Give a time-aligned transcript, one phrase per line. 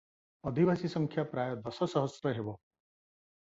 [0.51, 2.57] ଅଧିବାସୀସଂଖ୍ୟା ପ୍ରାୟ ଦଶ ସହସ୍ର ହେବ।